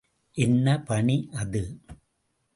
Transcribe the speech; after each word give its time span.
என்ன 0.37 0.67
பணி 0.83 1.17
அது? 1.33 1.63